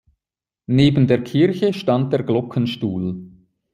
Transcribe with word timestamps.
Neben 0.65 1.05
der 1.05 1.23
Kirche 1.23 1.73
stand 1.73 2.11
der 2.11 2.23
Glockenstuhl. 2.23 3.23